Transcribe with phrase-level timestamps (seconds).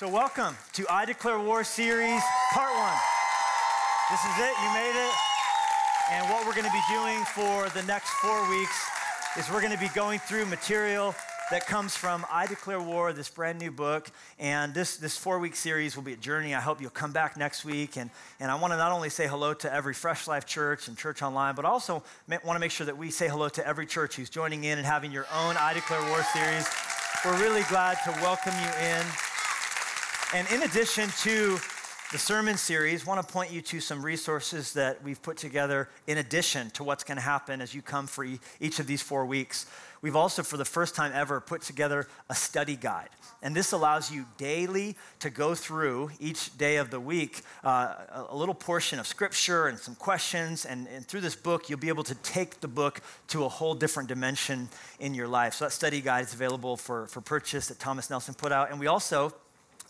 [0.00, 2.22] So, welcome to I Declare War series,
[2.54, 2.98] part one.
[4.10, 5.12] This is it, you made it.
[6.10, 8.82] And what we're going to be doing for the next four weeks
[9.38, 11.14] is we're going to be going through material
[11.50, 14.10] that comes from I Declare War, this brand new book.
[14.38, 16.54] And this, this four week series will be a journey.
[16.54, 17.98] I hope you'll come back next week.
[17.98, 18.08] And,
[18.40, 21.20] and I want to not only say hello to every Fresh Life Church and Church
[21.20, 24.30] Online, but also want to make sure that we say hello to every church who's
[24.30, 26.66] joining in and having your own I Declare War series.
[27.22, 29.04] We're really glad to welcome you in.
[30.32, 31.58] And in addition to
[32.12, 35.88] the sermon series, I want to point you to some resources that we've put together
[36.06, 38.24] in addition to what's going to happen as you come for
[38.60, 39.66] each of these four weeks.
[40.02, 43.08] We've also, for the first time ever, put together a study guide.
[43.42, 47.94] And this allows you daily to go through each day of the week uh,
[48.28, 50.64] a little portion of scripture and some questions.
[50.64, 53.74] And, and through this book, you'll be able to take the book to a whole
[53.74, 54.68] different dimension
[55.00, 55.54] in your life.
[55.54, 58.70] So that study guide is available for, for purchase that Thomas Nelson put out.
[58.70, 59.34] And we also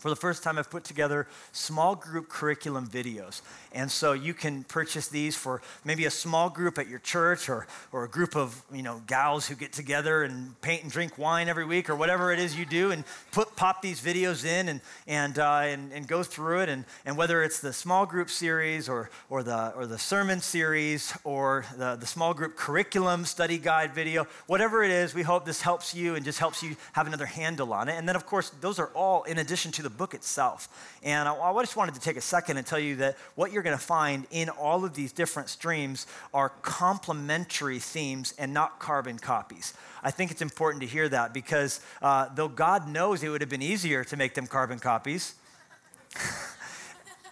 [0.01, 3.43] for the first time, I've put together small group curriculum videos.
[3.71, 7.67] And so you can purchase these for maybe a small group at your church or,
[7.91, 11.49] or a group of you know, gals who get together and paint and drink wine
[11.49, 14.81] every week or whatever it is you do and put, pop these videos in and,
[15.05, 16.69] and, uh, and, and go through it.
[16.69, 21.15] And, and whether it's the small group series or, or, the, or the sermon series
[21.23, 25.61] or the, the small group curriculum study guide video, whatever it is, we hope this
[25.61, 27.93] helps you and just helps you have another handle on it.
[27.93, 30.69] And then, of course, those are all in addition to the book itself.
[31.03, 33.63] And I, I just wanted to take a second and tell you that what you're
[33.63, 39.19] going to find in all of these different streams are complementary themes and not carbon
[39.19, 39.73] copies.
[40.03, 43.49] I think it's important to hear that because uh, though God knows it would have
[43.49, 45.35] been easier to make them carbon copies,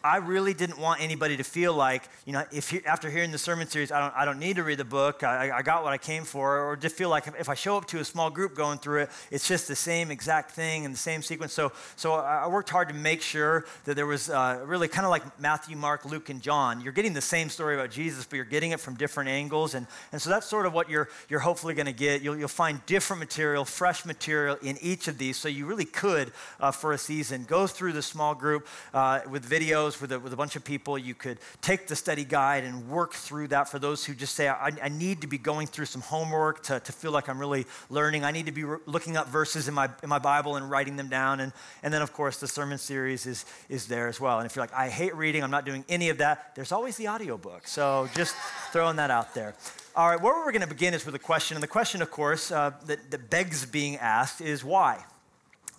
[0.04, 3.38] I really didn't want anybody to feel like, you know, if you, after hearing the
[3.38, 5.92] sermon series, I don't, I don't need to read the book, I, I got what
[5.92, 8.56] I came for, or just feel like if I show up to a small group
[8.56, 11.54] going through it, it's just the same exact thing and the same sequence.
[11.54, 15.12] So, so I worked hard to make sure that there was uh, really kind of
[15.12, 16.82] like Matthew, Mark, Luke, and John.
[16.82, 19.74] You're getting the same story about Jesus, but you're getting it from different angles.
[19.74, 22.22] And, and so that's sort of what you're, you're hopefully going to get.
[22.22, 25.38] You'll, you'll find different material, fresh material in each of these.
[25.38, 29.50] So you really could, uh, for a season, go through the small group uh, with
[29.50, 30.98] videos with a, with a bunch of people.
[30.98, 34.50] You could take the study guide and work through that for those who just say,
[34.50, 37.66] I, I need to be going through some homework to, to feel like I'm really
[37.90, 38.26] learning.
[38.26, 40.98] I need to be re- looking up verses in my, in my Bible and writing
[40.98, 41.40] them down.
[41.40, 44.40] And, and then, of course, the sermon series is, is there as well.
[44.40, 46.98] And if you're like, I hate reading, I'm not doing any of that, there's always
[46.98, 47.68] the audiobook.
[47.68, 48.36] So just
[48.72, 49.56] throwing that out there.
[49.96, 51.56] All right, where we're going to begin is with a question.
[51.56, 55.04] And the question, of course, uh, that, that begs being asked is why?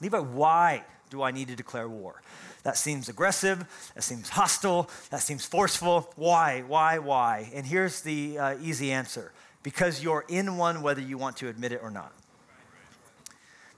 [0.00, 2.22] Levi, why do I need to declare war?
[2.62, 3.64] That seems aggressive.
[3.94, 4.90] That seems hostile.
[5.10, 6.12] That seems forceful.
[6.16, 6.62] Why?
[6.66, 6.98] Why?
[6.98, 7.50] Why?
[7.54, 9.32] And here's the uh, easy answer
[9.62, 12.12] because you're in one whether you want to admit it or not.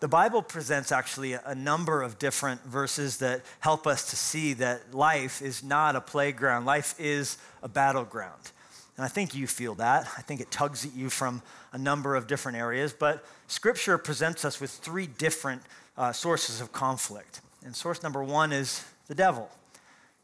[0.01, 4.93] The Bible presents actually a number of different verses that help us to see that
[4.93, 8.51] life is not a playground, life is a battleground.
[8.97, 10.09] And I think you feel that.
[10.19, 11.41] I think it tugs at you from
[11.73, 12.93] a number of different areas.
[12.93, 15.63] But Scripture presents us with three different
[15.97, 17.41] uh, sources of conflict.
[17.65, 19.49] And source number one is the devil.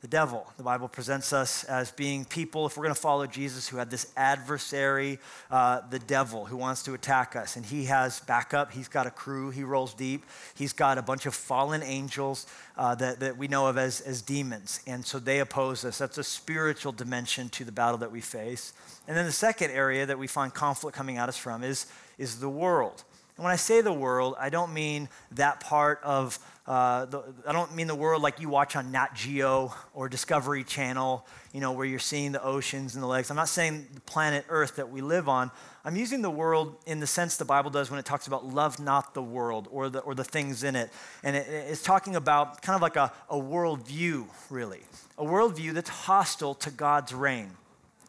[0.00, 0.46] The devil.
[0.56, 3.90] The Bible presents us as being people, if we're going to follow Jesus, who had
[3.90, 5.18] this adversary,
[5.50, 7.56] uh, the devil, who wants to attack us.
[7.56, 8.72] And he has backup.
[8.72, 9.50] He's got a crew.
[9.50, 10.24] He rolls deep.
[10.54, 12.46] He's got a bunch of fallen angels
[12.76, 14.80] uh, that, that we know of as, as demons.
[14.86, 15.98] And so they oppose us.
[15.98, 18.72] That's a spiritual dimension to the battle that we face.
[19.08, 21.86] And then the second area that we find conflict coming at us from is,
[22.18, 23.02] is the world.
[23.36, 27.52] And when I say the world, I don't mean that part of, uh, the, I
[27.52, 31.72] don't mean the world like you watch on Nat Geo or Discovery Channel, you know,
[31.72, 33.30] where you're seeing the oceans and the lakes.
[33.30, 35.50] I'm not saying the planet Earth that we live on.
[35.82, 38.78] I'm using the world in the sense the Bible does when it talks about love
[38.78, 40.90] not the world or the, or the things in it.
[41.22, 44.82] And it, it's talking about kind of like a, a worldview, really.
[45.16, 47.52] A worldview that's hostile to God's reign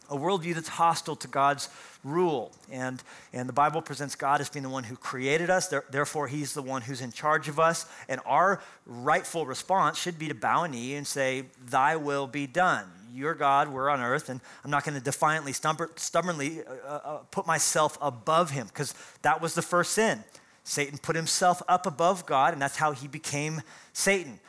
[0.10, 1.70] a worldview that's hostile to God's
[2.04, 2.52] rule.
[2.72, 3.02] And,
[3.34, 6.62] and the Bible presents God as being the one who created us, therefore, He's the
[6.62, 7.86] one who's in charge of us.
[8.08, 12.48] And our rightful response should be to bow a knee and say, Thy will be
[12.48, 12.86] done.
[13.12, 17.18] You're God, we're on earth, and I'm not going to defiantly, stubbornly uh, uh, uh,
[17.32, 18.94] put myself above Him, because
[19.24, 20.24] that was the first sin.
[20.70, 24.40] Satan put himself up above God, and that's how he became Satan.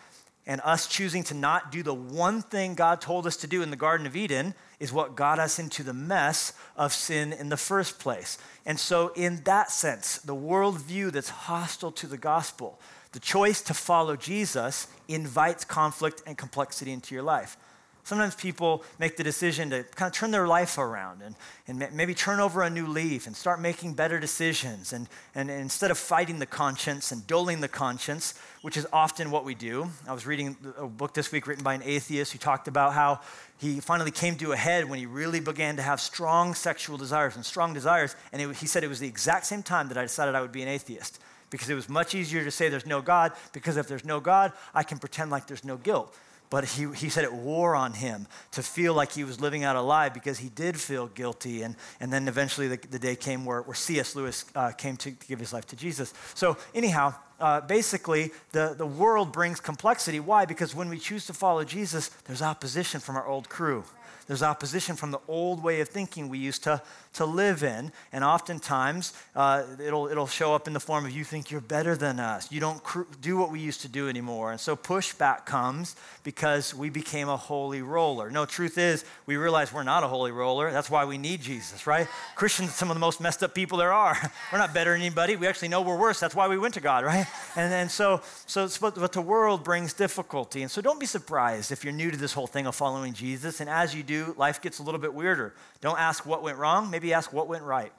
[0.47, 3.71] And us choosing to not do the one thing God told us to do in
[3.71, 7.57] the Garden of Eden is what got us into the mess of sin in the
[7.57, 8.39] first place.
[8.67, 12.81] And so, in that sense, the worldview that's hostile to the gospel,
[13.13, 17.57] the choice to follow Jesus invites conflict and complexity into your life.
[18.03, 21.37] Sometimes people make the decision to kind of turn their life around and,
[21.69, 24.93] and maybe turn over a new leaf and start making better decisions.
[24.93, 29.31] And, and, and instead of fighting the conscience and dulling the conscience, which is often
[29.31, 32.39] what we do, I was reading a book this week written by an atheist who
[32.39, 33.21] talked about how
[33.59, 37.37] he finally came to a head when he really began to have strong sexual desires
[37.37, 38.17] and strong desires.
[38.33, 40.53] And it, he said it was the exact same time that I decided I would
[40.53, 41.21] be an atheist
[41.51, 44.53] because it was much easier to say there's no God because if there's no God,
[44.75, 46.17] I can pretend like there's no guilt
[46.51, 49.77] but he, he said it wore on him to feel like he was living out
[49.77, 51.63] a lie because he did feel guilty.
[51.63, 54.17] And, and then eventually the, the day came where, where C.S.
[54.17, 56.13] Lewis uh, came to, to, give his life to Jesus.
[56.35, 60.19] So, anyhow, uh, basically, the, the world brings complexity.
[60.19, 60.45] Why?
[60.45, 63.85] Because when we choose to follow Jesus, there's opposition from our old crew.
[64.31, 66.81] There's opposition from the old way of thinking we used to,
[67.15, 67.91] to live in.
[68.13, 71.97] And oftentimes, uh, it'll, it'll show up in the form of you think you're better
[71.97, 72.53] than us.
[72.53, 74.53] You don't cr- do what we used to do anymore.
[74.53, 78.31] And so pushback comes because we became a holy roller.
[78.31, 80.71] No, truth is, we realize we're not a holy roller.
[80.71, 82.07] That's why we need Jesus, right?
[82.37, 84.17] Christians, are some of the most messed up people there are.
[84.53, 85.35] We're not better than anybody.
[85.35, 86.21] We actually know we're worse.
[86.21, 87.27] That's why we went to God, right?
[87.57, 90.63] And, and so, so but, but the world brings difficulty.
[90.63, 93.61] And so don't be surprised if you're new to this whole thing of following Jesus.
[93.61, 95.55] And as you do, life gets a little bit weirder.
[95.81, 97.93] Don't ask what went wrong, maybe ask what went right.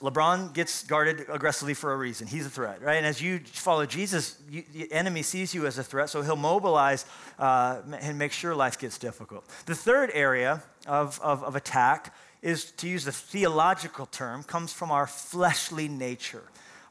[0.00, 2.26] LeBron gets guarded aggressively for a reason.
[2.26, 2.96] He's a threat, right?
[2.96, 6.36] And as you follow Jesus, you, the enemy sees you as a threat, so he'll
[6.36, 7.06] mobilize
[7.38, 9.44] uh, and make sure life gets difficult.
[9.66, 14.90] The third area of, of, of attack is, to use the theological term, comes from
[14.90, 16.42] our fleshly nature.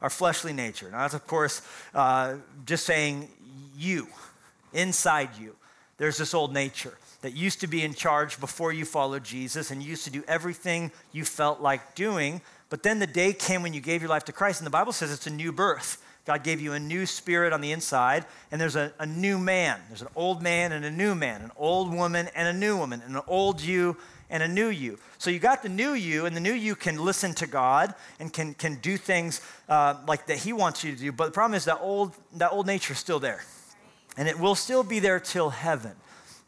[0.02, 0.90] Our fleshly nature.
[0.90, 1.62] Now, that's, of course,
[1.94, 3.28] uh, just saying
[3.76, 4.08] you,
[4.72, 5.54] inside you.
[5.98, 9.82] There's this old nature that used to be in charge before you followed Jesus and
[9.82, 12.40] used to do everything you felt like doing.
[12.70, 14.92] But then the day came when you gave your life to Christ, and the Bible
[14.92, 16.02] says it's a new birth.
[16.26, 19.80] God gave you a new spirit on the inside, and there's a, a new man.
[19.88, 23.02] There's an old man and a new man, an old woman and a new woman,
[23.04, 23.96] and an old you
[24.28, 24.98] and a new you.
[25.18, 28.32] So you got the new you, and the new you can listen to God and
[28.32, 31.10] can, can do things uh, like that He wants you to do.
[31.10, 33.42] But the problem is that old, that old nature is still there,
[34.16, 35.92] and it will still be there till heaven.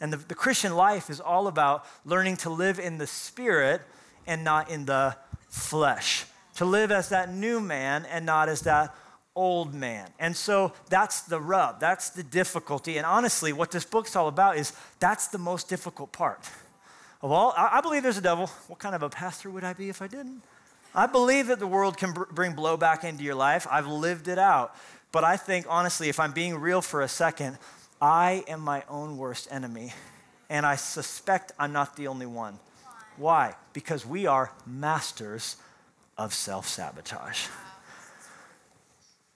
[0.02, 3.80] And the, the Christian life is all about learning to live in the spirit
[4.26, 5.16] and not in the
[5.48, 6.26] flesh.
[6.56, 8.94] To live as that new man and not as that
[9.36, 10.10] old man.
[10.18, 12.98] And so that's the rub, that's the difficulty.
[12.98, 16.40] And honestly, what this book's all about is that's the most difficult part.
[17.22, 18.48] Of all, I believe there's a devil.
[18.66, 20.42] What kind of a pastor would I be if I didn't?
[20.92, 23.68] I believe that the world can br- bring blowback into your life.
[23.70, 24.74] I've lived it out.
[25.12, 27.58] But I think, honestly, if I'm being real for a second,
[28.02, 29.92] I am my own worst enemy,
[30.50, 32.58] and I suspect I'm not the only one.
[33.16, 33.54] Why?
[33.72, 35.54] Because we are masters
[36.18, 37.46] of self sabotage.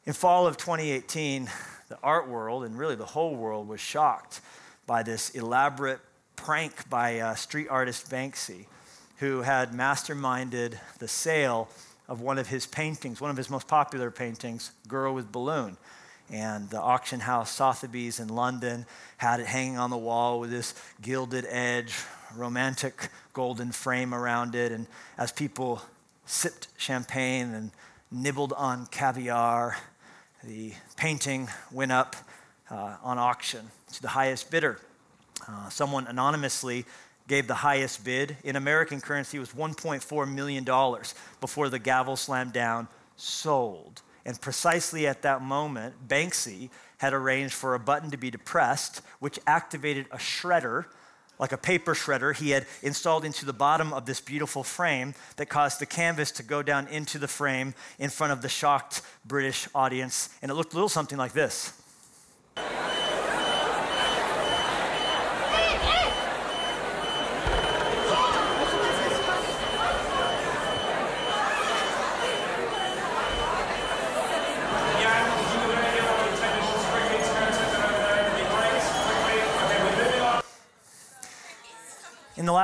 [0.04, 1.48] In fall of 2018,
[1.88, 4.40] the art world and really the whole world was shocked
[4.84, 6.00] by this elaborate
[6.34, 8.66] prank by uh, street artist Banksy,
[9.18, 11.68] who had masterminded the sale
[12.08, 15.76] of one of his paintings, one of his most popular paintings, Girl with Balloon.
[16.30, 18.86] And the auction house Sotheby's in London
[19.16, 21.94] had it hanging on the wall with this gilded edge,
[22.34, 24.72] romantic golden frame around it.
[24.72, 24.86] And
[25.16, 25.82] as people
[26.24, 27.70] sipped champagne and
[28.10, 29.76] nibbled on caviar,
[30.42, 32.16] the painting went up
[32.70, 34.80] uh, on auction to the highest bidder.
[35.48, 36.84] Uh, someone anonymously
[37.28, 38.36] gave the highest bid.
[38.44, 40.64] In American currency, was $1.4 million
[41.40, 44.02] before the gavel slammed down, sold.
[44.26, 46.68] And precisely at that moment, Banksy
[46.98, 50.86] had arranged for a button to be depressed, which activated a shredder,
[51.38, 55.46] like a paper shredder, he had installed into the bottom of this beautiful frame that
[55.46, 59.68] caused the canvas to go down into the frame in front of the shocked British
[59.74, 60.30] audience.
[60.42, 61.72] And it looked a little something like this.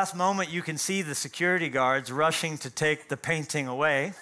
[0.02, 4.12] Last moment, you can see the security guards rushing to take the painting away.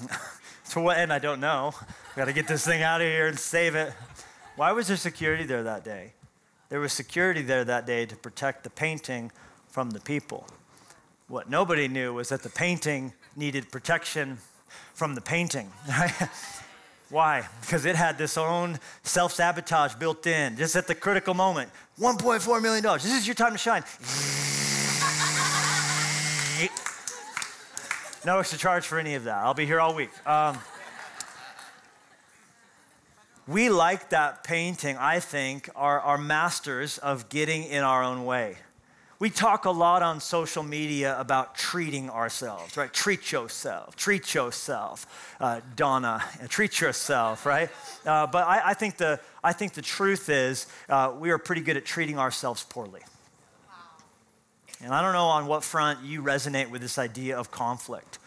[0.70, 1.72] to what end, I don't know.
[2.16, 3.92] We got to get this thing out of here and save it.
[4.56, 6.14] Why was there security there that day?
[6.70, 9.30] There was security there that day to protect the painting
[9.68, 10.44] from the people.
[11.28, 14.38] What nobody knew was that the painting needed protection
[14.92, 15.70] from the painting.
[17.10, 17.46] Why?
[17.60, 21.70] Because it had this own self sabotage built in, just at the critical moment.
[22.00, 22.82] $1.4 million.
[22.94, 23.84] This is your time to shine.
[28.24, 29.36] No extra charge for any of that.
[29.36, 30.10] I'll be here all week.
[30.26, 30.58] Um,
[33.46, 38.56] we like that painting, I think, are, are masters of getting in our own way.
[39.18, 42.92] We talk a lot on social media about treating ourselves, right?
[42.92, 47.70] Treat yourself, treat yourself, uh, Donna, treat yourself, right?
[48.04, 51.62] Uh, but I, I, think the, I think the truth is uh, we are pretty
[51.62, 53.00] good at treating ourselves poorly.
[54.84, 58.18] And I don't know on what front you resonate with this idea of conflict.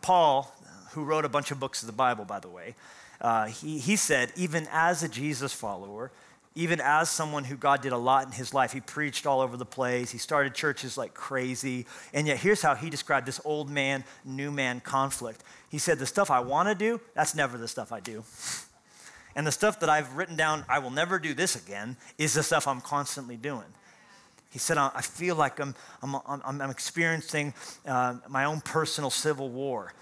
[0.00, 0.54] Paul,
[0.92, 2.76] who wrote a bunch of books of the Bible, by the way,
[3.20, 6.12] uh, he, he said, even as a Jesus follower,
[6.54, 9.56] even as someone who God did a lot in his life, he preached all over
[9.56, 10.12] the place.
[10.12, 11.84] He started churches like crazy.
[12.14, 15.42] And yet, here's how he described this old man, new man conflict.
[15.68, 18.22] He said, The stuff I want to do, that's never the stuff I do.
[19.36, 22.42] And the stuff that I've written down, I will never do this again, is the
[22.42, 23.66] stuff I'm constantly doing.
[24.50, 27.52] He said, I feel like I'm, I'm, I'm, I'm experiencing
[27.86, 29.92] uh, my own personal civil war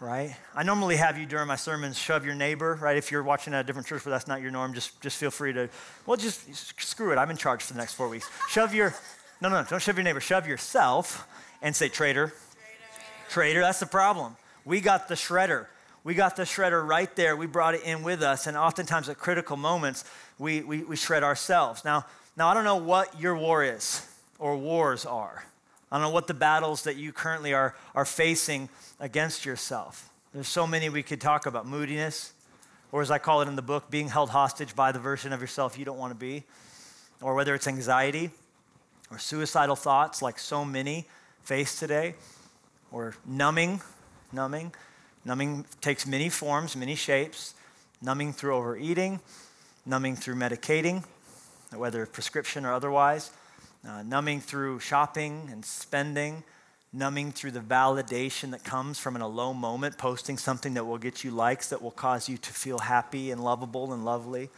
[0.00, 0.34] right?
[0.54, 2.96] I normally have you during my sermons shove your neighbor, right?
[2.96, 5.30] If you're watching at a different church where that's not your norm, just, just feel
[5.30, 5.68] free to,
[6.06, 7.16] well, just screw it.
[7.16, 8.28] I'm in charge for the next four weeks.
[8.48, 8.94] Shove your,
[9.42, 10.20] no, no, don't shove your neighbor.
[10.20, 11.28] Shove yourself
[11.60, 12.28] and say, traitor.
[12.28, 14.36] Traitor, traitor that's the problem.
[14.64, 15.66] We got the shredder.
[16.02, 17.36] We got the shredder right there.
[17.36, 18.46] We brought it in with us.
[18.46, 20.04] And oftentimes at critical moments,
[20.38, 21.84] we, we, we shred ourselves.
[21.84, 24.06] Now, now, I don't know what your war is
[24.38, 25.44] or wars are.
[25.90, 28.68] I don't know what the battles that you currently are, are facing
[29.00, 30.08] against yourself.
[30.32, 32.32] There's so many we could talk about moodiness,
[32.92, 35.40] or as I call it in the book, being held hostage by the version of
[35.40, 36.44] yourself you don't want to be,
[37.20, 38.30] or whether it's anxiety
[39.10, 41.06] or suicidal thoughts like so many
[41.42, 42.14] face today,
[42.92, 43.80] or numbing,
[44.32, 44.72] numbing.
[45.24, 47.54] Numbing takes many forms, many shapes.
[48.02, 49.20] Numbing through overeating,
[49.84, 51.04] numbing through medicating,
[51.74, 53.30] whether prescription or otherwise
[53.86, 56.42] uh, numbing through shopping and spending,
[56.92, 60.98] numbing through the validation that comes from in a low moment, posting something that will
[60.98, 64.50] get you likes, that will cause you to feel happy and lovable and lovely.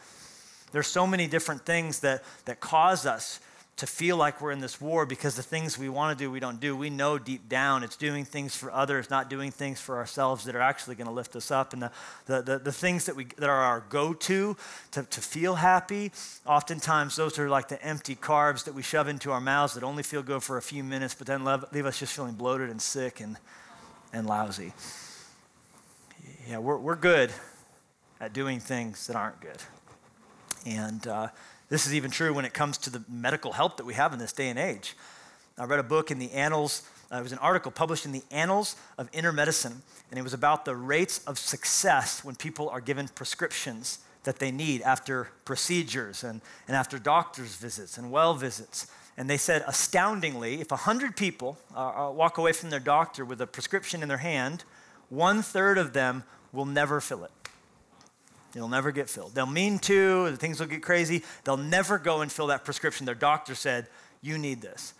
[0.73, 3.40] There's so many different things that, that cause us
[3.76, 6.40] to feel like we're in this war because the things we want to do, we
[6.40, 6.76] don't do.
[6.76, 10.54] We know deep down it's doing things for others, not doing things for ourselves that
[10.54, 11.72] are actually going to lift us up.
[11.72, 11.90] And the,
[12.26, 14.56] the, the, the, things that, we, that are our go to
[14.92, 16.12] to feel happy,
[16.46, 20.02] oftentimes those are like the empty carbs that we shove into our mouths that only
[20.02, 23.20] feel good for a few minutes, but then leave us just feeling bloated and sick
[23.20, 23.38] and,
[24.12, 24.74] and lousy.
[26.48, 27.32] Yeah, we're, we're good
[28.20, 29.58] at doing things that aren't good.
[30.66, 31.28] And, uh,
[31.72, 34.18] this is even true when it comes to the medical help that we have in
[34.18, 34.94] this day and age.
[35.56, 38.22] I read a book in the Annals, uh, it was an article published in the
[38.30, 42.82] Annals of Inner Medicine, and it was about the rates of success when people are
[42.82, 48.86] given prescriptions that they need after procedures and, and after doctor's visits and well visits.
[49.16, 53.40] And they said, astoundingly, if 100 people uh, uh, walk away from their doctor with
[53.40, 54.64] a prescription in their hand,
[55.08, 57.30] one third of them will never fill it.
[58.54, 59.35] It'll never get filled.
[59.35, 61.23] They'll mean to, things will get crazy.
[61.44, 63.06] They'll never go and fill that prescription.
[63.06, 63.87] Their doctor said,
[64.21, 64.94] You need this.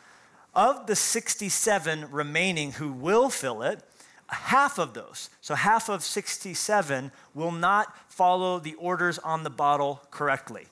[0.54, 3.82] Of the 67 remaining who will fill it,
[4.28, 10.02] half of those, so half of 67, will not follow the orders on the bottle
[10.11, 10.66] correctly,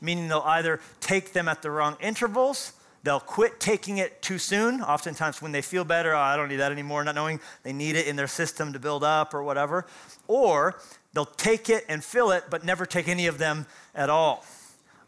[0.00, 2.72] meaning they'll either take them at the wrong intervals.
[3.04, 4.80] They'll quit taking it too soon.
[4.80, 7.96] Oftentimes, when they feel better, oh, I don't need that anymore, not knowing they need
[7.96, 9.86] it in their system to build up or whatever.
[10.28, 10.76] Or
[11.12, 14.44] They'll take it and fill it, but never take any of them at all.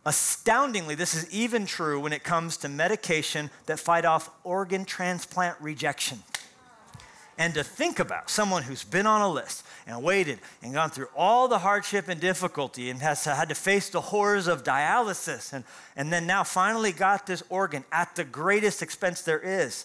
[0.07, 5.57] Astoundingly, this is even true when it comes to medication that fight off organ transplant
[5.61, 6.23] rejection.
[7.37, 11.09] And to think about someone who's been on a list and waited and gone through
[11.17, 15.65] all the hardship and difficulty and has had to face the horrors of dialysis and,
[15.97, 19.85] and then now finally got this organ at the greatest expense there is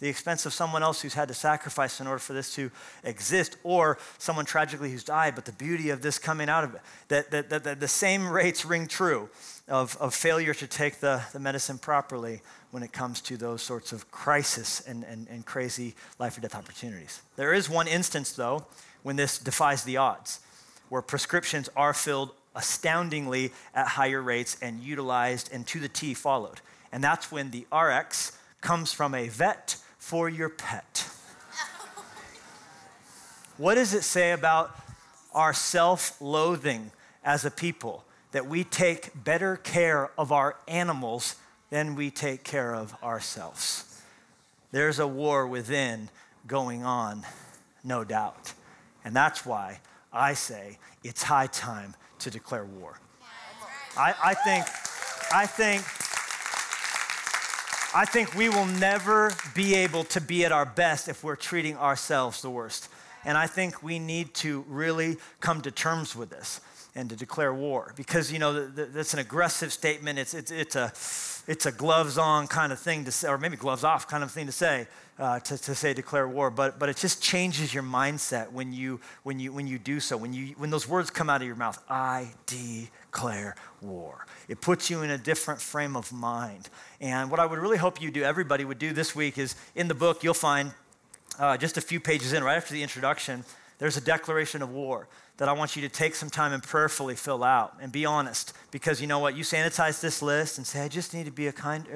[0.00, 2.70] the expense of someone else who's had to sacrifice in order for this to
[3.04, 5.34] exist, or someone tragically who's died.
[5.34, 8.28] But the beauty of this coming out of it, that, that, that, that the same
[8.28, 9.28] rates ring true
[9.68, 12.40] of, of failure to take the, the medicine properly
[12.70, 16.54] when it comes to those sorts of crisis and, and, and crazy life or death
[16.54, 17.20] opportunities.
[17.36, 18.66] There is one instance, though,
[19.02, 20.40] when this defies the odds,
[20.88, 26.60] where prescriptions are filled astoundingly at higher rates and utilized and to the T followed.
[26.92, 31.08] And that's when the RX comes from a vet for your pet.
[33.58, 34.74] What does it say about
[35.34, 36.90] our self loathing
[37.22, 41.36] as a people that we take better care of our animals
[41.68, 44.02] than we take care of ourselves?
[44.72, 46.08] There's a war within
[46.46, 47.26] going on,
[47.84, 48.54] no doubt.
[49.04, 49.80] And that's why
[50.12, 52.98] I say it's high time to declare war.
[53.96, 54.64] I, I think,
[55.32, 55.84] I think
[57.92, 61.76] I think we will never be able to be at our best if we're treating
[61.76, 62.88] ourselves the worst.
[63.24, 66.60] And I think we need to really come to terms with this.
[66.94, 67.92] And to declare war.
[67.96, 70.18] Because you know that's an aggressive statement.
[70.18, 70.92] It's, it's, it's a
[71.50, 74.30] it's a gloves on kind of thing to say or maybe gloves off kind of
[74.30, 74.86] thing to say
[75.18, 76.50] uh, to, to say declare war.
[76.50, 80.16] But but it just changes your mindset when you when you when you do so.
[80.16, 84.26] When you when those words come out of your mouth i declare war.
[84.48, 86.68] It puts you in a different frame of mind.
[87.00, 89.88] And what i would really hope you do everybody would do this week is in
[89.88, 90.72] the book you'll find
[91.38, 93.44] uh, just a few pages in right after the introduction
[93.78, 95.08] there's a declaration of war
[95.40, 98.52] that I want you to take some time and prayerfully fill out and be honest.
[98.70, 99.34] Because you know what?
[99.34, 101.86] You sanitize this list and say, I just need to be a kind.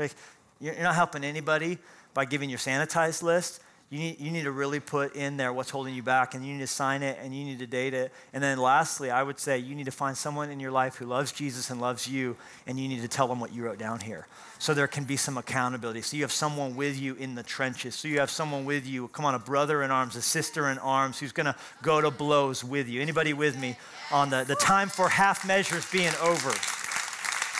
[0.62, 1.76] You're not helping anybody
[2.14, 3.60] by giving your sanitized list.
[3.94, 6.52] You need, you need to really put in there what's holding you back, and you
[6.54, 8.10] need to sign it, and you need to date it.
[8.32, 11.06] And then lastly, I would say you need to find someone in your life who
[11.06, 12.36] loves Jesus and loves you,
[12.66, 14.26] and you need to tell them what you wrote down here.
[14.58, 16.02] So there can be some accountability.
[16.02, 17.94] So you have someone with you in the trenches.
[17.94, 20.78] So you have someone with you, come on, a brother in arms, a sister in
[20.78, 23.00] arms, who's going to go to blows with you.
[23.00, 23.76] Anybody with me
[24.10, 26.52] on the, the time for half measures being over?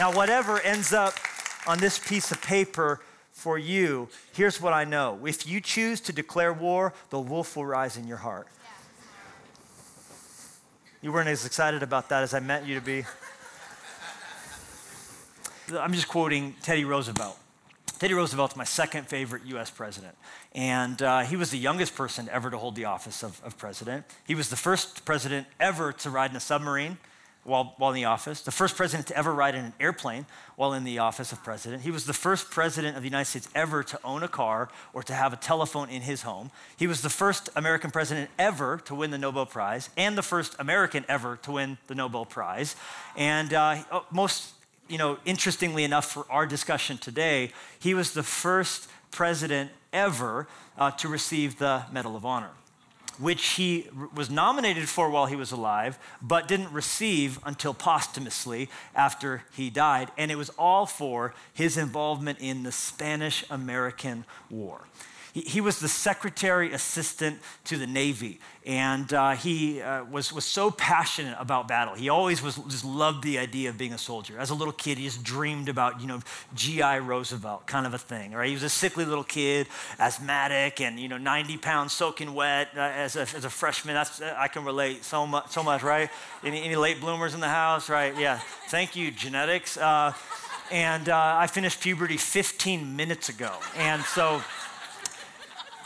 [0.00, 1.14] Now, whatever ends up
[1.69, 2.99] on this piece of paper,
[3.45, 5.19] for you, here's what I know.
[5.27, 8.49] If you choose to declare war, the wolf will rise in your heart.
[11.03, 13.05] You weren't as excited about that as I meant you to be.
[15.79, 17.37] I'm just quoting Teddy Roosevelt.
[17.99, 20.15] Teddy Roosevelt's my second favorite US president.
[20.55, 24.07] And uh, he was the youngest person ever to hold the office of, of president.
[24.27, 26.97] He was the first president ever to ride in a submarine
[27.45, 30.73] while, while in the office, the first president to ever ride in an airplane while
[30.73, 31.83] in the office of president.
[31.83, 35.03] He was the first president of the United States ever to own a car or
[35.03, 36.51] to have a telephone in his home.
[36.77, 40.57] He was the first American president ever to win the Nobel Prize and the first
[40.59, 42.77] American ever to win the Nobel Prize.
[43.17, 44.53] And uh, oh, most,
[44.89, 50.49] you know, interestingly enough for our discussion today, he was the first president ever
[50.79, 52.51] uh, to receive the Medal of Honor
[53.18, 59.44] which he was nominated for while he was alive, but didn't receive until posthumously after
[59.52, 60.11] he died.
[60.16, 64.83] And it was all for his involvement in the Spanish American War.
[65.35, 70.71] He, was the secretary assistant to the Navy, and uh, he uh, was, was so
[70.71, 71.95] passionate about battle.
[71.95, 74.38] He always was, just loved the idea of being a soldier.
[74.38, 76.21] As a little kid, he just dreamed about, you know,
[76.55, 77.00] G.I.
[77.00, 78.47] Roosevelt kind of a thing, right?
[78.47, 79.67] He was a sickly little kid,
[79.99, 83.95] asthmatic, and, you know, 90 pounds soaking wet uh, as, a, as a freshman.
[83.95, 86.11] That's, I can relate so much, so much right?
[86.45, 88.17] Any, any late bloomers in the house, right?
[88.17, 88.39] Yeah.
[88.69, 89.76] Thank you, genetics.
[89.76, 90.13] Uh,
[90.71, 93.52] and uh, I finished puberty 15 minutes ago.
[93.76, 94.43] And so,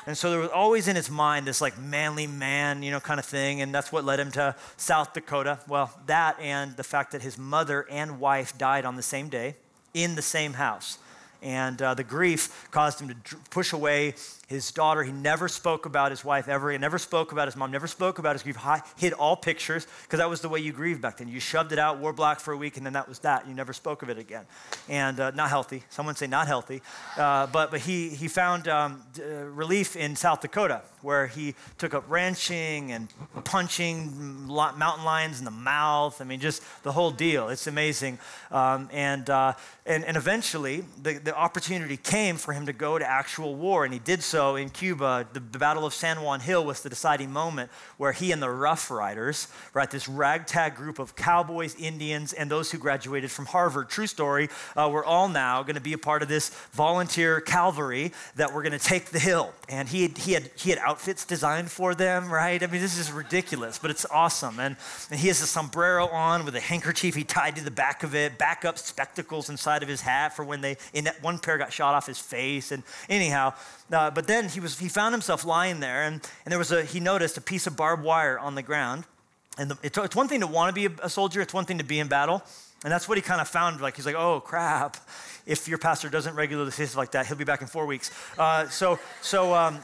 [0.08, 3.20] and so there was always in his mind this like manly man, you know, kind
[3.20, 3.60] of thing.
[3.60, 5.58] And that's what led him to South Dakota.
[5.68, 9.56] Well, that and the fact that his mother and wife died on the same day
[9.92, 10.96] in the same house.
[11.42, 14.14] And uh, the grief caused him to push away
[14.48, 15.02] his daughter.
[15.02, 16.72] He never spoke about his wife ever.
[16.72, 18.56] He never spoke about his mom, never spoke about his grief.
[18.96, 21.28] Hid all pictures because that was the way you grieved back then.
[21.28, 23.46] You shoved it out, wore black for a week, and then that was that.
[23.46, 24.46] You never spoke of it again.
[24.88, 25.82] And uh, not healthy.
[25.90, 26.80] Someone say not healthy.
[27.18, 31.92] Uh, but, but he, he found um, d- relief in South Dakota where he took
[31.92, 33.08] up ranching and
[33.44, 36.20] punching mountain lions in the mouth.
[36.20, 37.50] I mean, just the whole deal.
[37.50, 38.18] It's amazing.
[38.50, 39.52] Um, and, uh,
[39.84, 43.92] and, and eventually, the, the opportunity came for him to go to actual war, and
[43.92, 45.26] he did so in Cuba.
[45.32, 48.50] The, the Battle of San Juan Hill was the deciding moment where he and the
[48.50, 53.88] Rough Riders, right, this ragtag group of cowboys, Indians, and those who graduated from Harvard,
[53.88, 58.12] true story, uh, were all now going to be a part of this volunteer cavalry
[58.36, 59.52] that were going to take the hill.
[59.68, 62.62] And he had, he had, he had outfits designed for them, right?
[62.62, 64.60] I mean, this is ridiculous, but it's awesome.
[64.60, 64.76] And,
[65.10, 68.14] and he has a sombrero on with a handkerchief he tied to the back of
[68.14, 71.72] it, backup spectacles inside of his hat for when they, in that one pair got
[71.72, 72.72] shot off his face.
[72.72, 73.54] And anyhow,
[73.90, 76.84] uh, but then he, was, he found himself lying there, and, and there was a,
[76.84, 79.04] he noticed a piece of barbed wire on the ground.
[79.56, 81.78] And the, it's, it's one thing to want to be a, soldier, it's one thing
[81.78, 82.42] to be in battle.
[82.84, 83.80] And that's what he kind of found.
[83.80, 84.96] Like, he's like, oh, crap.
[85.46, 88.12] If your pastor doesn't regularly say like that, he'll be back in four weeks.
[88.38, 89.78] Uh, so, so um,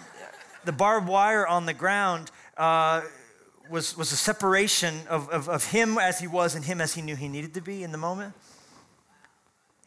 [0.64, 3.00] the barbed wire on the ground uh,
[3.68, 7.02] was, was a separation of, of, of him as he was and him as he
[7.02, 8.34] knew he needed to be in the moment.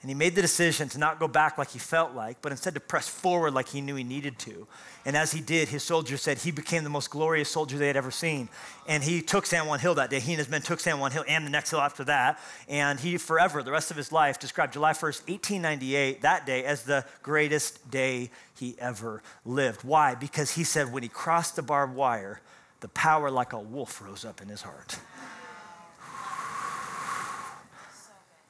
[0.08, 2.74] And he made the decision to not go back like he felt like, but instead
[2.76, 4.66] to press forward like he knew he needed to.
[5.06, 7.98] And as he did, his soldiers said he became the most glorious soldier they had
[7.98, 8.48] ever seen.
[8.88, 10.22] And he took San Juan Hill that day.
[10.22, 12.40] He and his men took San Juan Hill and the next hill after that.
[12.70, 16.84] And he forever, the rest of his life, described July 1st, 1898, that day, as
[16.84, 19.84] the greatest day he ever lived.
[19.84, 20.16] Why?
[20.16, 22.40] Because he said when he crossed the barbed wire,
[22.80, 25.00] the power like a wolf rose up in his heart.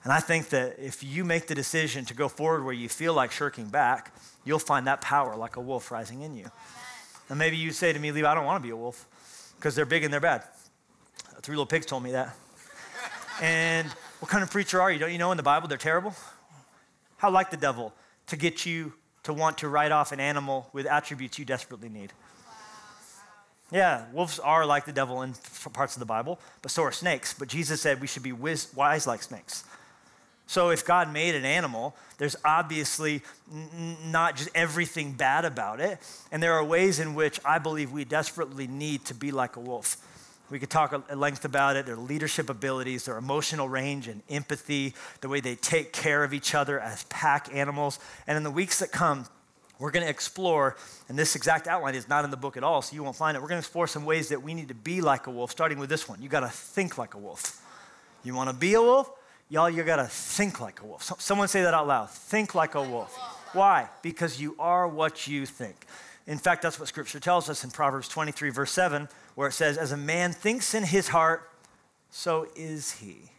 [0.07, 3.13] And I think that if you make the decision to go forward where you feel
[3.13, 4.15] like shirking back,
[4.45, 6.49] you'll find that power like a wolf rising in you.
[7.27, 9.05] And maybe you say to me, Levi, I don't want to be a wolf
[9.57, 10.45] because they're big and they're bad.
[11.41, 12.33] Three little pigs told me that.
[13.41, 13.89] And
[14.21, 14.97] what kind of preacher are you?
[14.97, 16.15] Don't you know in the Bible they're terrible?
[17.17, 17.93] How like the devil
[18.27, 18.93] to get you
[19.23, 22.13] to want to write off an animal with attributes you desperately need?
[23.73, 25.33] Yeah, wolves are like the devil in
[25.73, 27.33] parts of the Bible, but so are snakes.
[27.37, 29.65] But Jesus said we should be wise like snakes.
[30.47, 33.21] So if God made an animal, there's obviously
[33.53, 35.99] n- not just everything bad about it.
[36.31, 39.59] And there are ways in which I believe we desperately need to be like a
[39.59, 39.97] wolf.
[40.49, 44.93] We could talk at length about it their leadership abilities, their emotional range and empathy,
[45.19, 47.99] the way they take care of each other as pack animals.
[48.25, 49.25] And in the weeks that come,
[49.79, 50.77] we're going to explore,
[51.09, 53.35] and this exact outline is not in the book at all, so you won't find
[53.35, 53.41] it.
[53.41, 55.77] We're going to explore some ways that we need to be like a wolf, starting
[55.77, 56.21] with this one.
[56.21, 57.61] You got to think like a wolf.
[58.23, 59.11] You want to be a wolf?
[59.49, 61.03] Y'all, you gotta think like a wolf.
[61.03, 62.09] So, someone say that out loud.
[62.09, 63.15] Think like a wolf.
[63.53, 63.89] Why?
[64.01, 65.85] Because you are what you think.
[66.25, 69.77] In fact, that's what scripture tells us in Proverbs 23, verse 7, where it says,
[69.77, 71.49] As a man thinks in his heart,
[72.09, 73.31] so is he.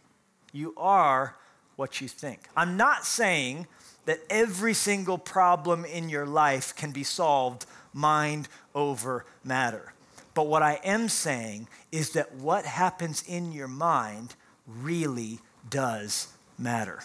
[0.51, 1.35] You are
[1.75, 2.41] what you think.
[2.57, 3.67] I'm not saying
[4.05, 9.93] that every single problem in your life can be solved mind over matter.
[10.33, 15.39] But what I am saying is that what happens in your mind really
[15.69, 16.27] does
[16.57, 16.99] matter.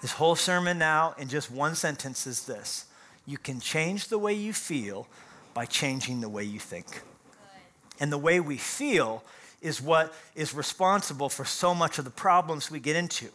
[0.00, 2.86] This whole sermon now, in just one sentence, is this
[3.26, 5.06] You can change the way you feel
[5.54, 7.02] by changing the way you think.
[7.98, 9.22] And the way we feel
[9.60, 13.28] is what is responsible for so much of the problems we get into.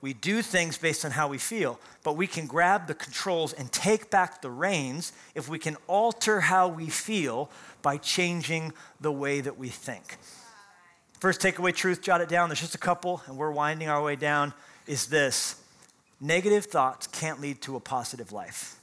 [0.00, 3.70] We do things based on how we feel, but we can grab the controls and
[3.72, 7.50] take back the reins if we can alter how we feel
[7.82, 10.18] by changing the way that we think.
[11.20, 12.48] First takeaway truth, jot it down.
[12.48, 14.54] There's just a couple, and we're winding our way down.
[14.86, 15.60] Is this
[16.20, 18.76] negative thoughts can't lead to a positive life.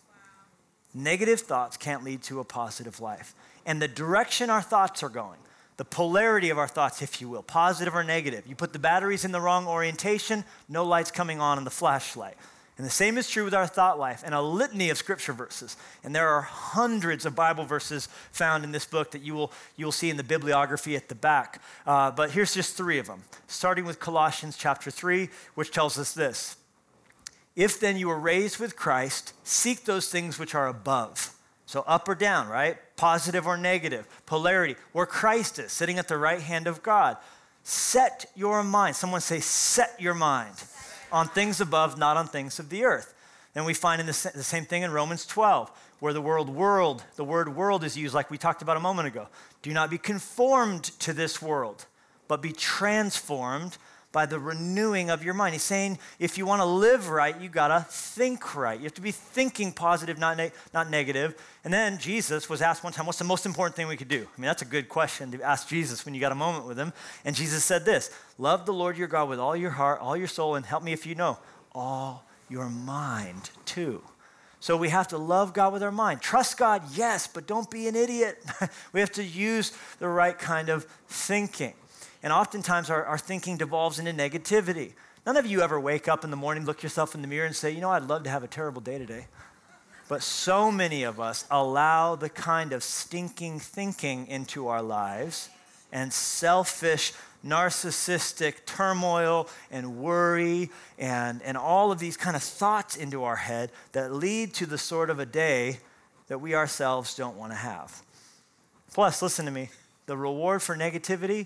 [0.94, 3.34] Negative thoughts can't lead to a positive life.
[3.66, 5.40] And the direction our thoughts are going,
[5.78, 8.46] the polarity of our thoughts, if you will, positive or negative.
[8.48, 12.38] You put the batteries in the wrong orientation, no light's coming on in the flashlight.
[12.78, 15.78] And the same is true with our thought life and a litany of scripture verses.
[16.04, 19.86] And there are hundreds of Bible verses found in this book that you will, you
[19.86, 21.62] will see in the bibliography at the back.
[21.88, 26.14] Uh, but here's just three of them, starting with Colossians chapter 3, which tells us
[26.14, 26.58] this
[27.56, 31.34] If then you were raised with Christ, seek those things which are above.
[31.66, 32.78] So up or down, right?
[32.98, 37.16] Positive or negative, polarity, where Christ is, sitting at the right hand of God.
[37.64, 38.96] Set your mind.
[38.96, 40.54] Someone say, set your mind
[41.16, 43.14] on things above, not on things of the earth.
[43.56, 47.06] And we find in the, the same thing in Romans 12, where the word world,
[47.16, 49.30] the word world is used like we talked about a moment ago.
[49.62, 51.86] Do not be conformed to this world,
[52.28, 53.78] but be transformed
[54.16, 55.52] by the renewing of your mind.
[55.52, 58.80] He's saying if you want to live right, you got to think right.
[58.80, 61.36] You have to be thinking positive, not, ne- not negative.
[61.66, 64.26] And then Jesus was asked one time, What's the most important thing we could do?
[64.26, 66.80] I mean, that's a good question to ask Jesus when you got a moment with
[66.80, 66.94] him.
[67.26, 70.30] And Jesus said this Love the Lord your God with all your heart, all your
[70.30, 71.38] soul, and help me if you know,
[71.74, 74.02] all your mind too.
[74.62, 76.22] So we have to love God with our mind.
[76.22, 78.42] Trust God, yes, but don't be an idiot.
[78.94, 81.74] we have to use the right kind of thinking.
[82.26, 84.94] And oftentimes our, our thinking devolves into negativity.
[85.28, 87.56] None of you ever wake up in the morning, look yourself in the mirror, and
[87.56, 89.28] say, you know, I'd love to have a terrible day today.
[90.10, 95.50] But so many of us allow the kind of stinking thinking into our lives
[95.92, 97.14] and selfish,
[97.46, 103.70] narcissistic turmoil and worry and, and all of these kind of thoughts into our head
[103.92, 105.78] that lead to the sort of a day
[106.26, 108.02] that we ourselves don't want to have.
[108.96, 109.70] Plus, listen to me
[110.08, 111.46] the reward for negativity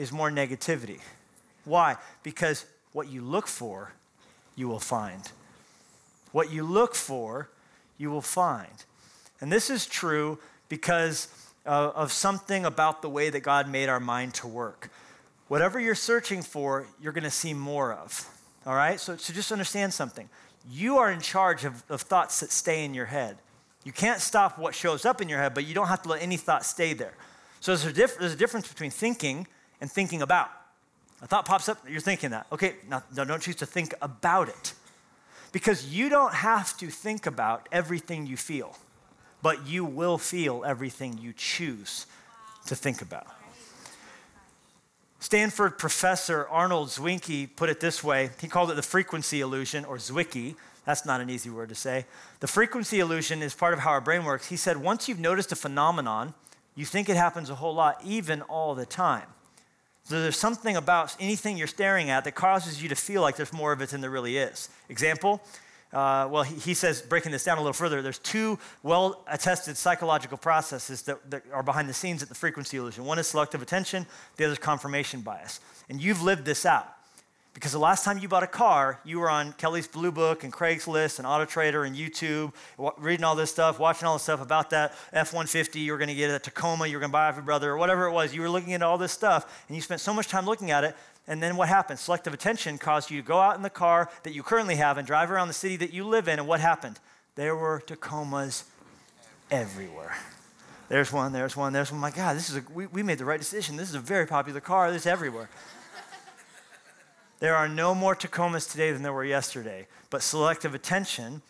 [0.00, 0.98] is more negativity.
[1.66, 1.96] Why?
[2.22, 3.92] Because what you look for,
[4.56, 5.30] you will find.
[6.32, 7.50] What you look for,
[7.98, 8.84] you will find.
[9.42, 10.38] And this is true
[10.70, 11.28] because
[11.66, 14.90] uh, of something about the way that God made our mind to work.
[15.48, 18.26] Whatever you're searching for, you're going to see more of.
[18.64, 18.98] All right?
[18.98, 20.30] So, so just understand something.
[20.70, 23.36] You are in charge of, of thoughts that stay in your head.
[23.84, 26.22] You can't stop what shows up in your head, but you don't have to let
[26.22, 27.14] any thought stay there.
[27.60, 29.46] So there's a, diff- there's a difference between thinking
[29.80, 30.50] and thinking about.
[31.22, 32.46] A thought pops up, you're thinking that.
[32.50, 34.74] Okay, now, don't choose to think about it.
[35.52, 38.76] Because you don't have to think about everything you feel,
[39.42, 42.06] but you will feel everything you choose
[42.66, 43.26] to think about.
[45.18, 48.30] Stanford professor Arnold Zwicky put it this way.
[48.40, 50.56] He called it the frequency illusion, or Zwicky.
[50.86, 52.06] That's not an easy word to say.
[52.40, 54.46] The frequency illusion is part of how our brain works.
[54.48, 56.32] He said, once you've noticed a phenomenon,
[56.74, 59.26] you think it happens a whole lot, even all the time.
[60.10, 63.52] So there's something about anything you're staring at that causes you to feel like there's
[63.52, 64.68] more of it than there really is.
[64.88, 65.40] Example,
[65.92, 69.76] uh, well, he, he, says, breaking this down a little further, there's two well attested
[69.76, 73.04] psychological processes that, that, are behind the scenes at the frequency illusion.
[73.04, 74.04] One is selective attention,
[74.36, 75.60] the other is confirmation bias.
[75.88, 76.92] And you've lived this out.
[77.52, 80.52] Because the last time you bought a car, you were on Kelley's Blue Book and
[80.52, 82.52] Craigslist and Auto Trader and YouTube,
[82.96, 86.08] reading all this stuff, watching all this stuff about that F 150 you were going
[86.08, 88.12] to get a Tacoma you were going to buy off your brother, or whatever it
[88.12, 88.32] was.
[88.32, 90.84] You were looking at all this stuff, and you spent so much time looking at
[90.84, 90.94] it.
[91.26, 91.98] And then what happened?
[91.98, 95.06] Selective attention caused you to go out in the car that you currently have and
[95.06, 96.38] drive around the city that you live in.
[96.38, 96.98] And what happened?
[97.34, 98.64] There were Tacomas
[99.50, 100.16] everywhere.
[100.88, 102.00] There's one, there's one, there's one.
[102.00, 103.76] My God, this is a, we, we made the right decision.
[103.76, 104.90] This is a very popular car.
[104.90, 105.48] This is everywhere.
[107.40, 109.86] There are no more Tacomas today than there were yesterday.
[110.10, 111.42] But selective attention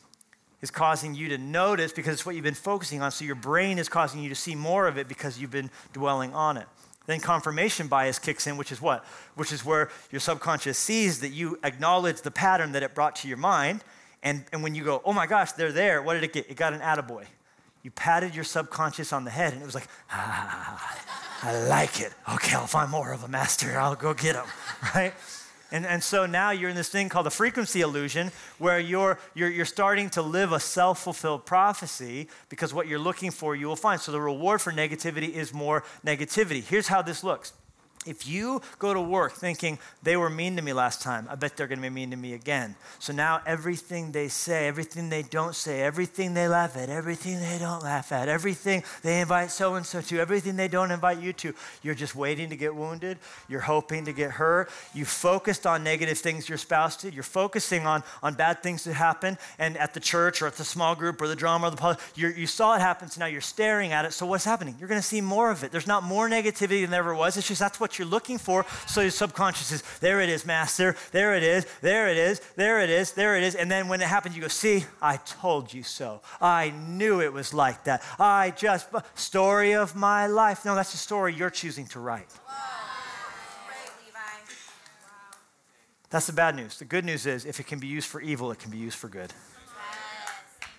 [0.63, 3.11] is causing you to notice because it's what you've been focusing on.
[3.11, 6.33] So your brain is causing you to see more of it because you've been dwelling
[6.33, 6.67] on it.
[7.07, 9.05] Then confirmation bias kicks in, which is what?
[9.35, 13.29] Which is where your subconscious sees that you acknowledge the pattern that it brought to
[13.29, 13.83] your mind.
[14.23, 16.49] And, and when you go, oh my gosh, they're there, what did it get?
[16.49, 17.25] It got an attaboy.
[17.83, 20.99] You patted your subconscious on the head and it was like, ah,
[21.43, 22.13] I like it.
[22.35, 23.81] Okay, I'll find more of a master.
[23.81, 24.47] I'll go get them,
[24.95, 25.15] right?
[25.73, 29.51] And, and so now you're in this thing called the frequency illusion where you're, you're,
[29.51, 33.77] you're starting to live a self fulfilled prophecy because what you're looking for, you will
[33.77, 34.01] find.
[34.01, 36.63] So the reward for negativity is more negativity.
[36.63, 37.53] Here's how this looks
[38.07, 41.57] if you go to work thinking they were mean to me last time, I bet
[41.57, 42.75] they're going to be mean to me again.
[42.99, 47.59] So now everything they say, everything they don't say, everything they laugh at, everything they
[47.59, 51.35] don't laugh at, everything they invite so and so to, everything they don't invite you
[51.35, 53.19] to, you're just waiting to get wounded.
[53.49, 54.71] You're hoping to get hurt.
[54.95, 57.13] You focused on negative things your spouse did.
[57.13, 60.65] You're focusing on, on bad things that happen and at the church or at the
[60.65, 62.01] small group or the drama or the public.
[62.17, 64.15] you saw it happen, so now you're staring at it.
[64.15, 64.77] So what's happening?
[64.79, 65.71] You're going to see more of it.
[65.71, 67.37] There's not more negativity than there ever was.
[67.37, 68.65] It's just that's what what you're looking for.
[68.87, 70.95] So your subconscious is, there it is, master.
[71.11, 71.67] There it is.
[71.81, 72.41] There it is.
[72.55, 73.13] There it is.
[73.13, 73.57] There it is.
[73.57, 76.23] And then when it happens, you go, see, I told you so.
[76.41, 78.05] I knew it was like that.
[78.19, 80.65] I just, story of my life.
[80.65, 82.29] No, that's the story you're choosing to write.
[86.11, 86.79] That's the bad news.
[86.79, 88.99] The good news is if it can be used for evil, it can be used
[88.99, 89.33] for good.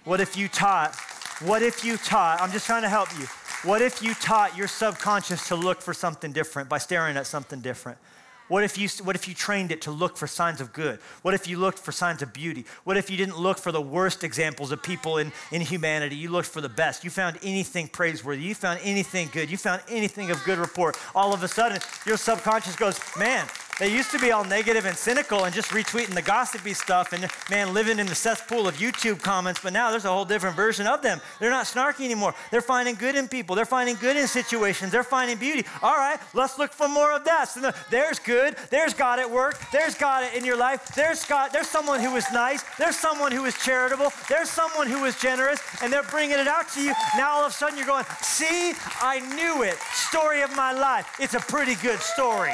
[0.03, 0.95] What if you taught?
[1.41, 2.41] What if you taught?
[2.41, 3.27] I'm just trying to help you.
[3.63, 7.61] What if you taught your subconscious to look for something different by staring at something
[7.61, 7.99] different?
[8.47, 10.99] What if, you, what if you trained it to look for signs of good?
[11.21, 12.65] What if you looked for signs of beauty?
[12.83, 16.17] What if you didn't look for the worst examples of people in, in humanity?
[16.17, 17.05] You looked for the best.
[17.05, 18.41] You found anything praiseworthy.
[18.41, 19.49] You found anything good.
[19.49, 20.97] You found anything of good report.
[21.15, 23.47] All of a sudden, your subconscious goes, man,
[23.81, 27.25] they used to be all negative and cynical and just retweeting the gossipy stuff and,
[27.49, 30.85] man, living in the cesspool of YouTube comments, but now there's a whole different version
[30.85, 31.19] of them.
[31.39, 32.35] They're not snarky anymore.
[32.51, 33.55] They're finding good in people.
[33.55, 34.91] They're finding good in situations.
[34.91, 35.65] They're finding beauty.
[35.81, 37.45] All right, let's look for more of that.
[37.45, 38.55] So there's good.
[38.69, 39.59] There's God at work.
[39.71, 40.93] There's God in your life.
[40.93, 41.49] There's God.
[41.51, 42.63] There's someone who is nice.
[42.77, 44.13] There's someone who is charitable.
[44.29, 46.93] There's someone who is generous, and they're bringing it out to you.
[47.17, 49.79] Now all of a sudden you're going, see, I knew it.
[49.91, 51.15] Story of my life.
[51.19, 52.53] It's a pretty good story.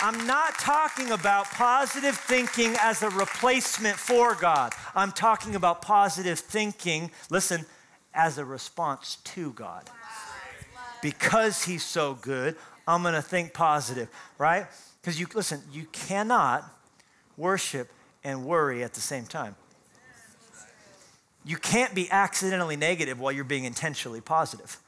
[0.00, 4.72] I'm not talking about positive thinking as a replacement for God.
[4.94, 7.66] I'm talking about positive thinking, listen,
[8.14, 9.90] as a response to God.
[11.02, 12.56] Because He's so good,
[12.86, 14.08] I'm going to think positive,
[14.38, 14.66] right?
[15.00, 16.64] Because you, listen, you cannot
[17.36, 17.90] worship
[18.22, 19.56] and worry at the same time.
[21.44, 24.78] You can't be accidentally negative while you're being intentionally positive.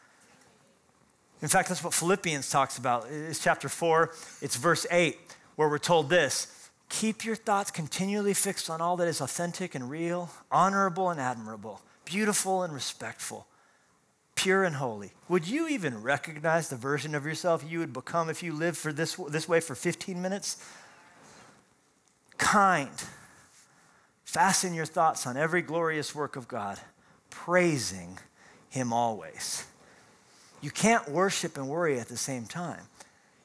[1.43, 3.07] In fact, that's what Philippians talks about.
[3.11, 4.11] It's chapter 4,
[4.43, 5.19] it's verse 8,
[5.57, 9.89] where we're told this Keep your thoughts continually fixed on all that is authentic and
[9.89, 13.47] real, honorable and admirable, beautiful and respectful,
[14.35, 15.13] pure and holy.
[15.29, 18.93] Would you even recognize the version of yourself you would become if you lived for
[18.93, 20.63] this, this way for 15 minutes?
[22.37, 22.91] Kind.
[24.25, 26.79] Fasten your thoughts on every glorious work of God,
[27.31, 28.19] praising
[28.69, 29.65] Him always.
[30.61, 32.83] You can't worship and worry at the same time.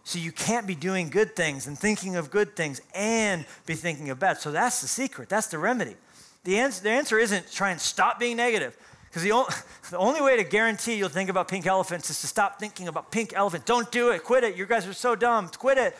[0.04, 4.12] So you can't be doing good things and thinking of good things and be thinking
[4.12, 4.38] of bad.
[4.38, 5.30] So that's the secret.
[5.30, 5.96] That's the remedy.
[6.44, 8.78] The answer, the answer isn't try and stop being negative.
[9.10, 12.60] Because the, the only way to guarantee you'll think about pink elephants is to stop
[12.60, 13.66] thinking about pink elephants.
[13.66, 14.24] Don't do it.
[14.24, 14.56] Quit it.
[14.56, 15.50] You guys are so dumb.
[15.50, 15.98] Quit it.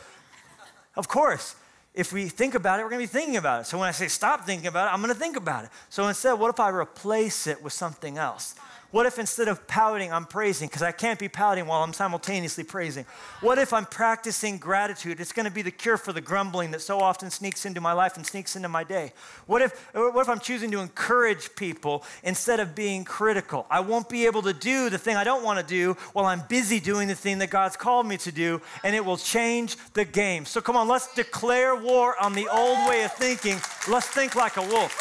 [0.96, 1.56] Of course,
[1.96, 3.66] if we think about it, we're going to be thinking about it.
[3.66, 5.72] So when I say stop thinking about it, I'm going to think about it.
[5.90, 8.56] So instead, what if I replace it with something else?
[8.96, 10.70] What if instead of pouting, I'm praising?
[10.70, 13.06] Because I can't be pouting while I'm simultaneously praising.
[13.42, 15.20] What if I'm practicing gratitude?
[15.20, 17.92] It's going to be the cure for the grumbling that so often sneaks into my
[17.92, 19.12] life and sneaks into my day.
[19.48, 23.66] What if, what if I'm choosing to encourage people instead of being critical?
[23.70, 26.44] I won't be able to do the thing I don't want to do while I'm
[26.48, 30.06] busy doing the thing that God's called me to do, and it will change the
[30.06, 30.46] game.
[30.46, 33.58] So come on, let's declare war on the old way of thinking.
[33.90, 34.98] Let's think like a wolf.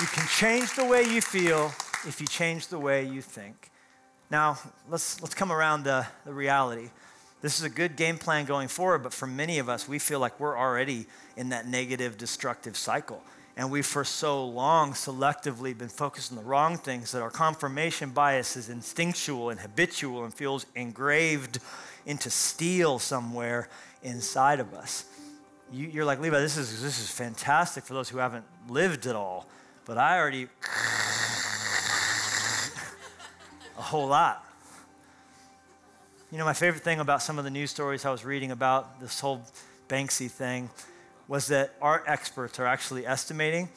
[0.00, 1.74] You can change the way you feel
[2.08, 3.70] if you change the way you think.
[4.30, 4.58] Now,
[4.88, 6.88] let's, let's come around the, the reality.
[7.42, 10.18] This is a good game plan going forward, but for many of us, we feel
[10.18, 13.22] like we're already in that negative, destructive cycle.
[13.58, 18.08] And we've for so long selectively been focused on the wrong things that our confirmation
[18.08, 21.58] bias is instinctual and habitual and feels engraved
[22.06, 23.68] into steel somewhere
[24.02, 25.04] inside of us.
[25.70, 29.14] You, are like, Levi, this is, this is fantastic for those who haven't lived it
[29.14, 29.46] all,
[29.90, 30.44] but I already
[33.76, 34.46] a whole lot.
[36.30, 39.00] You know, my favorite thing about some of the news stories I was reading about
[39.00, 39.42] this whole
[39.88, 40.70] Banksy thing
[41.26, 43.68] was that art experts are actually estimating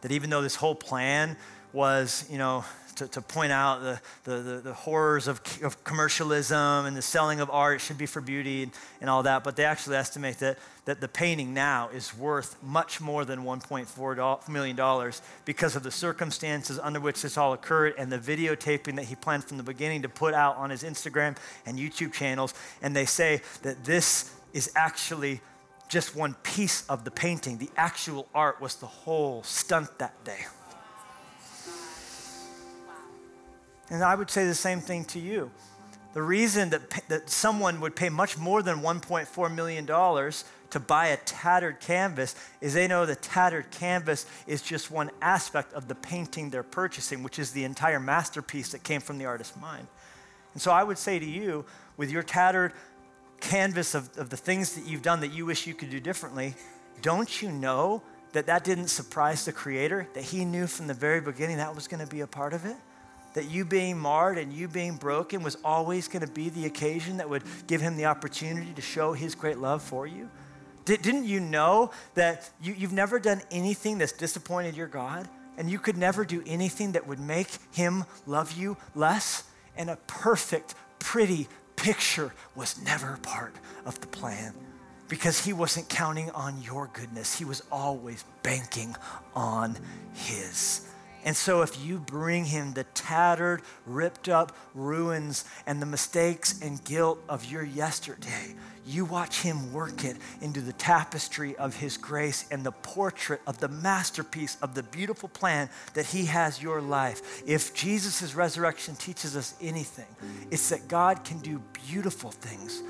[0.00, 1.36] that even though this whole plan
[1.72, 2.64] was, you know,
[3.00, 7.40] to, to point out the, the, the, the horrors of, of, commercialism and the selling
[7.40, 10.58] of art, should be for beauty and, and all that, but they actually estimate that,
[10.84, 15.12] that the painting now is worth much more than $1.4 million
[15.46, 19.44] because of the circumstances under which this all occurred and the videotaping that he planned
[19.44, 21.34] from the beginning to put out on his Instagram
[21.64, 22.52] and YouTube channels.
[22.82, 25.40] And they say that this is actually
[25.88, 27.56] just one piece of the painting.
[27.56, 30.44] The actual art was the whole stunt that day.
[33.90, 35.50] And I would say the same thing to you.
[36.12, 41.16] The reason that, that someone would pay much more than $1.4 million to buy a
[41.18, 46.50] tattered canvas is they know the tattered canvas is just one aspect of the painting
[46.50, 49.86] they're purchasing, which is the entire masterpiece that came from the artist's mind.
[50.52, 51.64] And so I would say to you,
[51.96, 52.72] with your tattered
[53.40, 56.54] canvas of, of the things that you've done that you wish you could do differently,
[57.02, 60.08] don't you know that that didn't surprise the Creator?
[60.14, 62.64] That He knew from the very beginning that was going to be a part of
[62.64, 62.76] it?
[63.34, 67.18] That you being marred and you being broken was always going to be the occasion
[67.18, 70.28] that would give Him the opportunity to show His great love for you?
[70.84, 75.28] Didn't you know that you, you've never done anything that's disappointed your God?
[75.56, 79.44] And you could never do anything that would make Him love you less?
[79.76, 81.48] And a perfect, pretty,
[81.80, 83.54] picture was never part
[83.86, 84.54] of the plan
[85.08, 87.36] because he wasn't counting on your goodness.
[87.38, 88.94] He was always banking
[89.34, 89.76] on
[90.12, 90.86] his.
[91.24, 96.82] And so, if you bring him the tattered, ripped up ruins and the mistakes and
[96.84, 98.54] guilt of your yesterday,
[98.86, 103.58] you watch him work it into the tapestry of his grace and the portrait of
[103.58, 107.42] the masterpiece of the beautiful plan that he has your life.
[107.46, 110.06] If Jesus' resurrection teaches us anything,
[110.50, 112.82] it's that God can do beautiful things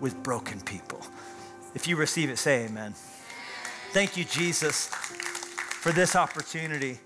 [0.00, 1.00] with broken people.
[1.74, 2.94] If you receive it, say amen.
[3.92, 6.98] Thank you, Jesus, for this opportunity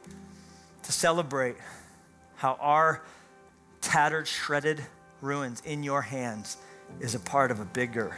[0.93, 1.57] to celebrate
[2.37, 3.03] how our
[3.81, 4.85] tattered, shredded
[5.21, 6.59] ruins in your hands
[7.01, 8.17] is a part of a bigger,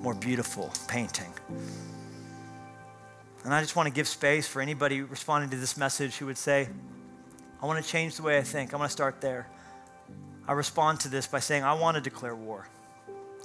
[0.00, 1.32] more beautiful painting.
[3.44, 6.38] And I just want to give space for anybody responding to this message who would
[6.38, 6.68] say,
[7.60, 8.72] I want to change the way I think.
[8.72, 9.48] I want to start there.
[10.46, 12.66] I respond to this by saying, I want to declare war.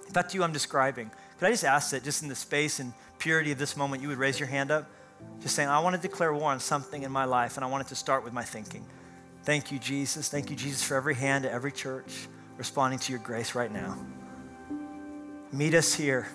[0.08, 2.94] If that's you I'm describing, could I just ask that just in the space and
[3.18, 4.90] purity of this moment, you would raise your hand up?
[5.42, 7.86] Just saying, I want to declare war on something in my life, and I want
[7.86, 8.86] it to start with my thinking.
[9.44, 10.30] Thank you, Jesus.
[10.30, 13.98] Thank you, Jesus, for every hand at every church responding to your grace right now.
[15.52, 16.28] Meet us here.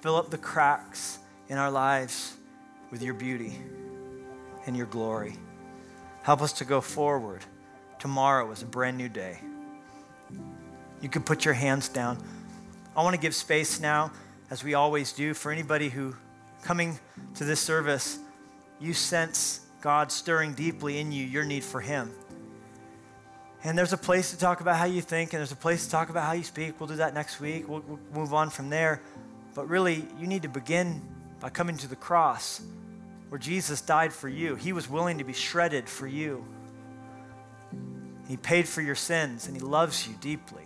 [0.00, 2.36] Fill up the cracks in our lives
[2.90, 3.58] with your beauty
[4.66, 5.36] and your glory.
[6.22, 7.42] Help us to go forward.
[7.98, 9.38] Tomorrow is a brand new day.
[11.02, 12.18] You can put your hands down.
[12.96, 14.12] I want to give space now,
[14.50, 16.16] as we always do, for anybody who
[16.64, 16.98] coming
[17.36, 18.18] to this service,
[18.80, 22.10] you sense God stirring deeply in you your need for Him.
[23.62, 25.90] And there's a place to talk about how you think, and there's a place to
[25.90, 26.80] talk about how you speak.
[26.80, 27.68] We'll do that next week.
[27.68, 29.00] We'll, we'll move on from there.
[29.54, 31.00] But really, you need to begin
[31.40, 32.60] by coming to the cross
[33.28, 34.54] where Jesus died for you.
[34.54, 36.44] He was willing to be shredded for you.
[38.28, 40.64] He paid for your sins, and He loves you deeply.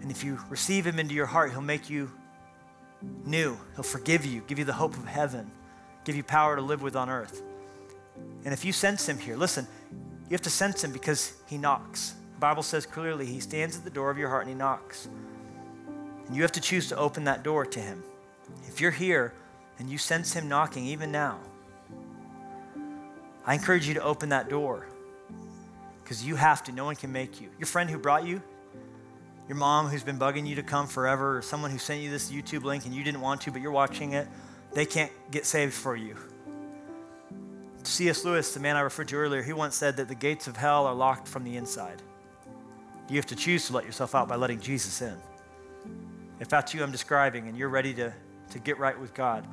[0.00, 2.10] And if you receive Him into your heart, He'll make you
[3.24, 3.58] new.
[3.74, 5.50] He'll forgive you, give you the hope of heaven,
[6.04, 7.42] give you power to live with on earth.
[8.44, 12.14] And if you sense him here, listen, you have to sense him because he knocks.
[12.34, 15.08] The Bible says clearly he stands at the door of your heart and he knocks.
[16.26, 18.02] And you have to choose to open that door to him.
[18.66, 19.32] If you're here
[19.78, 21.38] and you sense him knocking even now,
[23.46, 24.86] I encourage you to open that door
[26.02, 26.72] because you have to.
[26.72, 27.48] No one can make you.
[27.58, 28.42] Your friend who brought you,
[29.48, 32.30] your mom who's been bugging you to come forever, or someone who sent you this
[32.30, 34.28] YouTube link and you didn't want to, but you're watching it,
[34.74, 36.16] they can't get saved for you.
[37.82, 38.24] C.S.
[38.24, 40.86] Lewis, the man I referred to earlier, he once said that the gates of hell
[40.86, 42.02] are locked from the inside.
[43.08, 45.16] You have to choose to let yourself out by letting Jesus in.
[46.40, 48.12] If that's you I'm describing and you're ready to,
[48.50, 49.46] to get right with God,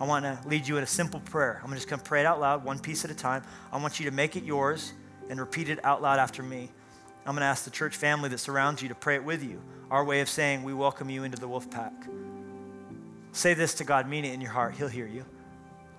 [0.00, 1.60] I want to lead you in a simple prayer.
[1.62, 3.44] I'm just going to pray it out loud, one piece at a time.
[3.72, 4.92] I want you to make it yours
[5.30, 6.70] and repeat it out loud after me.
[7.28, 9.60] I'm going to ask the church family that surrounds you to pray it with you.
[9.90, 11.92] our way of saying we welcome you into the wolf pack.
[13.32, 14.76] Say this to God, mean it in your heart.
[14.76, 15.26] He'll hear you.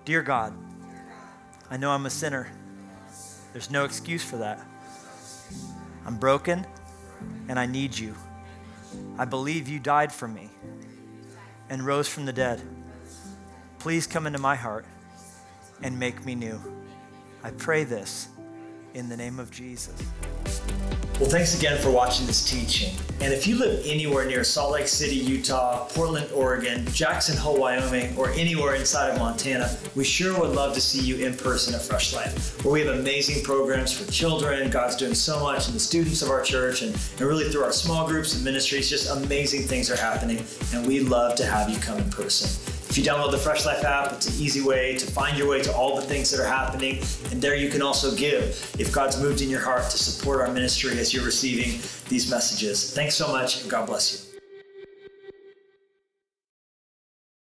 [0.04, 0.52] Dear God,
[1.70, 2.50] I know I'm a sinner.
[3.52, 4.60] There's no excuse for that.
[6.04, 6.66] I'm broken
[7.48, 8.16] and I need you.
[9.16, 10.50] I believe you died for me
[11.68, 12.60] and rose from the dead.
[13.78, 14.84] Please come into my heart
[15.80, 16.60] and make me new.
[17.44, 18.26] I pray this
[18.94, 19.94] in the name of Jesus.
[21.20, 22.94] Well, thanks again for watching this teaching.
[23.20, 28.16] And if you live anywhere near Salt Lake City, Utah, Portland, Oregon, Jackson Hole, Wyoming,
[28.16, 31.82] or anywhere inside of Montana, we sure would love to see you in person at
[31.82, 34.70] Fresh Life, where we have amazing programs for children.
[34.70, 37.72] God's doing so much, and the students of our church, and, and really through our
[37.72, 40.42] small groups and ministries, just amazing things are happening.
[40.72, 42.69] And we'd love to have you come in person.
[42.90, 45.62] If you download the Fresh Life app, it's an easy way to find your way
[45.62, 46.98] to all the things that are happening.
[47.30, 50.52] And there you can also give if God's moved in your heart to support our
[50.52, 52.92] ministry as you're receiving these messages.
[52.92, 54.29] Thanks so much, and God bless you.